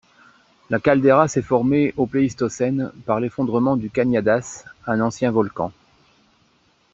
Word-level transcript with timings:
La 0.71 0.79
caldeira 0.79 1.27
s'est 1.27 1.43
formée 1.43 1.93
au 1.95 2.07
Pléistocène 2.07 2.91
par 3.05 3.19
l'effondrement 3.19 3.77
du 3.77 3.91
Cañadas, 3.91 4.65
un 4.87 4.99
ancien 4.99 5.29
volcan. 5.29 5.71